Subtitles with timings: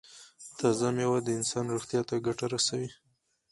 [0.59, 2.89] تازه میوه د انسان روغتیا ته ګټه رسوي.